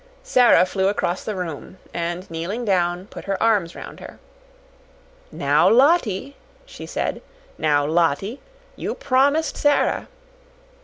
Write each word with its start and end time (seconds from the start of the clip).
Sara 0.23 0.65
flew 0.65 0.87
across 0.87 1.23
the 1.23 1.35
room 1.35 1.77
and, 1.93 2.27
kneeling 2.31 2.65
down, 2.65 3.05
put 3.05 3.25
her 3.25 3.37
arms 3.43 3.75
round 3.75 3.99
her. 3.99 4.17
"Now, 5.31 5.69
Lottie," 5.69 6.35
she 6.65 6.87
said. 6.87 7.21
"Now, 7.59 7.85
Lottie, 7.85 8.39
you 8.75 8.95
PROMISED 8.95 9.55
Sara." 9.55 10.07